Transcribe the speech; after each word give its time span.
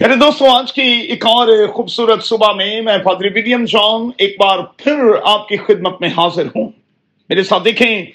میرے 0.00 0.16
دوستوں 0.16 0.46
آج 0.48 0.72
کی 0.72 0.82
ایک 0.82 1.26
اور 1.26 1.66
خوبصورت 1.66 2.24
صبح 2.24 2.52
میں 2.52 2.80
میں 2.80 2.98
پادری 2.98 3.28
ولیم 3.28 3.64
جان 3.64 4.10
ایک 4.18 4.36
بار 4.38 4.58
پھر 4.76 4.94
آپ 5.24 5.48
کی 5.48 5.56
خدمت 5.56 6.00
میں 6.00 6.08
حاضر 6.08 6.46
ہوں۔ 6.46 6.68
میرے 7.28 7.42
ساتھ 7.42 7.64
دیکھیں، 7.64 8.06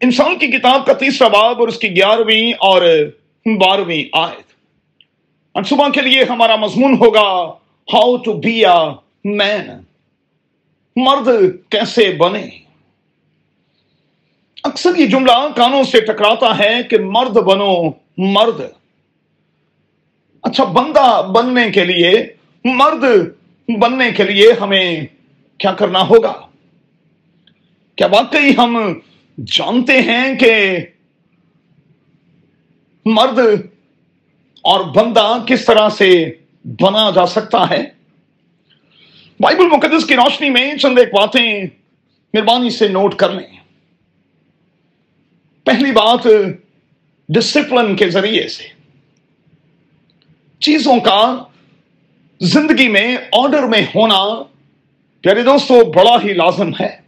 انسان 0.00 0.38
کی 0.38 0.46
کتاب 0.46 0.86
کا 0.86 0.92
تیسرا 0.92 1.28
باب 1.28 1.60
اور 1.60 1.68
اس 1.68 1.78
کی 1.78 1.96
گیارہویں 1.96 2.52
اور 2.52 2.82
بارہویں 3.46 4.04
آیت۔ 4.12 4.52
آج 5.54 5.66
صبح 5.66 5.88
کے 5.88 6.00
لیے 6.00 6.24
ہمارا 6.24 6.56
مضمون 6.56 6.94
ہوگا 6.94 7.52
how 7.92 8.16
to 8.16 8.32
be 8.32 8.66
a 8.66 8.90
man 9.24 9.70
مرد 10.96 11.28
کیسے 11.68 12.12
بنے؟ 12.12 12.46
اکثر 14.64 14.90
یہ 14.96 15.06
جملہ 15.06 15.48
کانوں 15.56 15.82
سے 15.82 16.00
ٹکراتا 16.00 16.58
ہے 16.58 16.82
کہ 16.90 16.98
مرد 16.98 17.36
بنو 17.36 17.90
مرد۔ 18.18 18.60
اچھا 20.44 20.64
بندہ 20.64 21.28
بننے 21.34 21.70
کے 21.70 21.84
لیے، 21.84 22.26
مرد 22.64 23.04
بننے 23.78 24.12
کے 24.12 24.24
لیے 24.24 24.52
ہمیں 24.60 25.06
کیا 25.58 25.72
کرنا 25.72 26.02
ہوگا؟ 26.02 26.46
کیا 27.96 28.06
واقعی 28.06 28.56
ہم 28.58 28.98
جانتے 29.46 30.02
ہیں 30.02 30.38
کہ 30.38 30.78
مرد 33.04 33.38
اور 34.62 34.80
بندہ 34.80 35.36
کس 35.46 35.64
طرح 35.64 35.88
سے 35.88 36.34
بنا 36.64 37.10
جا 37.10 37.26
سکتا 37.26 37.70
ہے؟ 37.70 37.84
بائبل 39.40 39.68
مقدس 39.68 40.06
کی 40.06 40.16
روشنی 40.16 40.50
میں 40.50 40.76
چند 40.76 40.98
ایک 40.98 41.14
باتیں 41.14 41.62
مہربانی 42.34 42.70
سے 42.70 42.88
نوٹ 42.88 43.14
کر 43.14 43.30
لیں۔ 43.30 43.58
پہلی 45.64 45.92
بات 45.92 46.26
ڈسپلن 47.28 47.96
کے 47.96 48.10
ذریعے 48.10 48.48
سے۔ 48.48 48.73
چیزوں 50.64 51.00
کا 51.00 51.44
زندگی 52.40 52.88
میں 52.88 53.16
آرڈر 53.32 53.62
میں 53.62 53.82
ہونا 53.94 54.42
پیارے 55.20 55.42
دوستو 55.42 55.84
بڑا 55.84 56.16
ہی 56.24 56.32
لازم 56.32 56.70
ہے۔ 56.80 57.00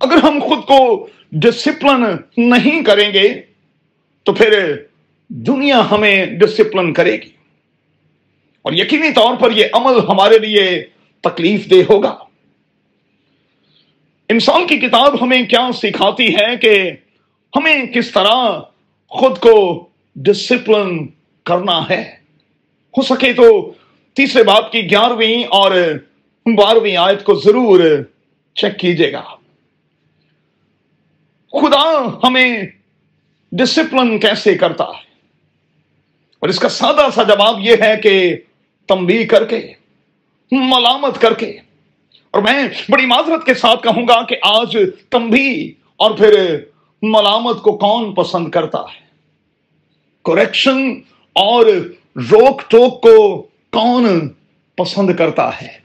اگر 0.00 0.16
ہم 0.22 0.38
خود 0.48 0.58
کو 0.58 1.08
ڈسپلن 1.32 2.04
نہیں 2.36 2.84
کریں 2.84 3.12
گے، 3.12 3.42
تو 4.22 4.32
پھر 4.32 4.76
دنیا 5.28 5.90
ہمیں 5.90 6.26
ڈسپلن 6.26 6.92
کرے 6.92 7.12
گی۔ 7.12 7.30
اور 8.62 8.72
یقینی 8.72 9.12
طور 9.12 9.36
پر 9.36 9.50
یہ 9.50 9.66
عمل 9.72 9.98
ہمارے 10.08 10.38
لیے 10.38 10.84
تکلیف 11.20 11.70
دہ 11.70 11.92
ہوگا۔ 11.92 12.18
انسان 14.28 14.66
کی 14.66 14.78
کتاب 14.78 15.22
ہمیں 15.22 15.42
کیا 15.42 15.68
سکھاتی 15.74 16.34
ہے 16.34 16.56
کہ 16.56 16.90
ہمیں 17.56 17.86
کس 17.86 18.10
طرح 18.10 18.60
خود 19.08 19.38
کو 19.38 19.88
ڈسپلن 20.16 21.06
کرنا 21.44 21.88
ہے؟ 21.90 22.21
ہو 22.96 23.02
سکے 23.02 23.32
تو 23.32 23.72
تیسرے 24.14 24.42
باپ 24.42 24.72
کی 24.72 24.90
گیارہویں 24.90 25.44
اور 25.44 25.70
بارہویں 26.46 26.96
آیت 26.96 27.24
کو 27.24 27.34
ضرور 27.34 27.80
چیک 28.54 28.78
کیجیے 28.78 29.12
گا۔ 29.12 29.22
خدا 31.52 32.06
ہمیں 32.28 32.62
ڈسپلن 33.52 34.18
کیسے 34.18 34.54
کرتا 34.54 34.84
ہے؟ 34.84 35.12
اور 36.38 36.48
اس 36.48 36.58
کا 36.58 36.68
سادہ 36.68 37.06
سا 37.14 37.22
جواب 37.22 37.60
یہ 37.60 37.76
ہے 37.80 37.96
کہ 38.02 38.36
تمبی 38.88 39.26
کر 39.26 39.46
کے، 39.46 39.72
ملامت 40.52 41.20
کر 41.20 41.34
کے۔ 41.34 41.58
اور 42.30 42.42
میں 42.42 42.68
بڑی 42.88 43.06
معذرت 43.06 43.46
کے 43.46 43.54
ساتھ 43.54 43.82
کہوں 43.82 44.08
گا 44.08 44.26
کہ 44.26 44.36
آج 44.42 44.78
تمبی 45.10 45.72
اور 45.96 46.10
پھر 46.10 46.60
ملامت 47.02 47.62
کو 47.62 47.78
کون 47.78 48.14
پسند 48.14 48.50
کرتا 48.50 48.78
ہے؟ 48.78 49.02
کریکشن 50.24 51.00
اور 51.32 51.66
روک 52.16 52.62
ٹوک 52.68 53.02
کو 53.02 53.42
کون 53.72 54.28
پسند 54.76 55.16
کرتا 55.16 55.62
ہے؟ 55.62 55.78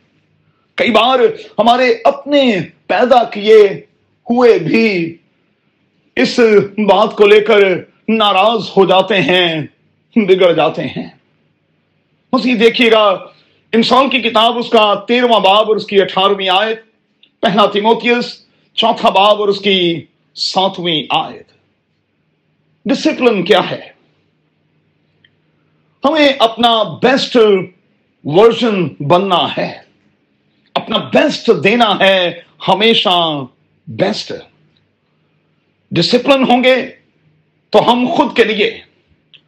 کئی 0.75 0.91
بار 0.91 1.19
ہمارے 1.59 1.93
اپنے 2.03 2.59
پیدا 2.87 3.23
کیے 3.23 3.57
ہوئے 4.29 4.59
بھی 4.59 5.17
اس 6.15 6.39
بات 6.77 7.15
کو 7.15 7.27
لے 7.27 7.41
کر 7.41 7.59
ناراض 8.07 8.69
ہو 8.77 8.85
جاتے 8.85 9.21
ہیں، 9.21 9.67
بگڑ 10.15 10.53
جاتے 10.53 10.81
ہیں۔ 10.81 11.09
مزید 12.33 12.59
دیکھیے 12.59 12.91
گا، 12.91 13.07
انسان 13.73 14.09
کی 14.09 14.19
کتاب، 14.19 14.57
اس 14.57 14.69
کا 14.69 14.93
تیرواں 15.07 15.39
باب 15.39 15.67
اور 15.67 15.75
اس 15.75 15.85
کی 15.85 16.01
اٹھارہویں 16.01 16.49
آیت، 16.49 16.81
پہلا 17.39 17.65
تیموتیس 17.65 18.45
چوتھا 18.73 19.09
باب 19.09 19.39
اور 19.39 19.47
اس 19.47 19.59
کی 19.59 20.05
ساتویں 20.35 21.03
آیت۔ 21.09 21.47
ڈسپلن 22.85 23.43
کیا 23.43 23.71
ہے؟ 23.71 23.96
ہمیں 26.07 26.29
اپنا 26.39 26.83
بیسٹ 26.83 27.37
ورژن 28.23 28.87
بننا 28.99 29.47
ہے۔ 29.57 29.79
اپنا 30.73 30.97
بیسٹ 30.97 31.49
دینا 31.63 31.99
ہے۔ 31.99 32.41
ہمیشہ 32.67 33.41
بیسٹ 33.87 34.33
ڈسپلن 35.91 36.43
ہوں 36.49 36.63
گے 36.63 36.75
تو 37.69 37.91
ہم 37.91 38.07
خود 38.15 38.35
کے 38.35 38.43
لیے، 38.43 38.79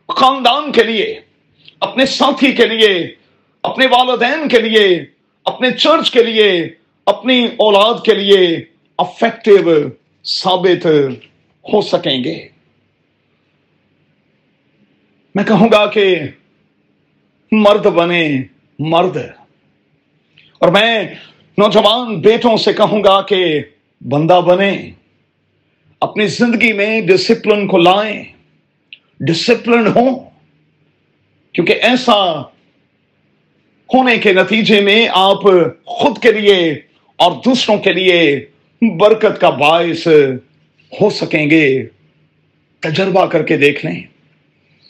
خاندان 0.07 0.71
کے 0.71 0.83
لیے، 0.83 1.21
اپنے 1.79 2.05
ساتھی 2.05 2.51
کے 2.51 2.65
لیے، 2.65 3.15
اپنے 3.63 3.85
والدین 3.85 4.47
کے 4.47 4.59
لیے، 4.59 5.05
اپنے 5.45 5.71
چرچ 5.71 6.11
کے 6.11 6.23
لیے، 6.23 6.69
اپنی 7.05 7.45
اولاد 7.45 7.93
کے 8.05 8.13
لیے 8.13 8.63
افیکٹو 8.97 9.71
ثابت 10.23 10.85
ہو 11.73 11.81
سکیں 11.81 12.23
گے۔ 12.23 12.47
میں 15.35 15.43
کہوں 15.43 15.67
گا 15.71 15.85
کہ 15.85 16.19
مرد 17.51 17.85
بنے 17.85 18.41
مرد۔ 18.79 19.17
اور 20.59 20.69
میں 20.69 21.03
نوجوان 21.57 22.21
بیٹوں 22.21 22.57
سے 22.57 22.73
کہوں 22.73 23.03
گا 23.03 23.21
کہ 23.21 23.61
بندہ 24.01 24.41
بنے، 24.45 24.91
اپنی 26.01 26.27
زندگی 26.27 26.73
میں 26.73 27.01
ڈسپلن 27.01 27.67
کو 27.67 27.77
لائیں 27.77 28.23
ڈسپلن 29.19 29.87
ہو، 29.87 30.19
کیونکہ 31.53 31.75
ایسا 31.81 32.41
ہونے 33.93 34.17
کے 34.17 34.33
نتیجے 34.33 34.81
میں 34.81 35.07
آپ 35.11 35.43
خود 35.85 36.21
کے 36.21 36.31
لیے 36.31 36.73
اور 37.15 37.31
دوسروں 37.45 37.77
کے 37.77 37.93
لیے 37.93 38.45
برکت 38.81 39.41
کا 39.41 39.49
باعث 39.49 40.07
ہو 41.01 41.09
سکیں 41.09 41.49
گے۔ 41.49 41.85
تجربہ 42.79 43.25
کر 43.25 43.43
کے 43.43 43.57
دیکھ 43.57 43.85
لیں۔ 43.85 44.03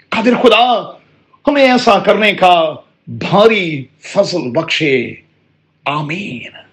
قادر 0.09 0.33
خدا 0.41 0.98
ہمیں 1.49 1.71
ایسا 1.71 1.99
کرنے 1.99 2.33
کا 2.33 2.75
بھاری 3.07 3.85
فضل 3.99 4.51
بخشے. 4.51 5.13
آمین. 5.85 6.68